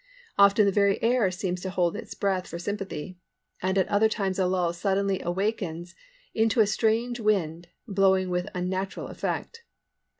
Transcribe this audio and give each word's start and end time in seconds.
Often 0.35 0.65
the 0.65 0.71
very 0.71 0.99
air 1.03 1.29
seems 1.29 1.61
to 1.61 1.69
hold 1.69 1.95
its 1.95 2.15
breath 2.15 2.47
for 2.47 2.57
sympathy; 2.57 3.19
at 3.61 3.77
other 3.87 4.09
times 4.09 4.39
a 4.39 4.47
lull 4.47 4.73
suddenly 4.73 5.21
awakens 5.21 5.93
into 6.33 6.59
a 6.59 6.65
strange 6.65 7.19
wind, 7.19 7.67
blowing 7.87 8.31
with 8.31 8.49
unnatural 8.55 9.09
effect. 9.09 9.61